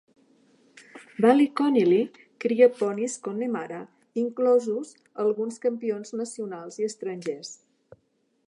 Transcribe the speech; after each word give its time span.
Ballyconneely 1.25 1.99
cria 2.45 2.69
ponis 2.79 3.19
Connemara, 3.27 3.83
inclosos 4.25 4.97
alguns 5.25 5.65
campions 5.67 6.19
nacionals 6.23 6.83
i 6.83 6.89
estrangers. 6.93 7.57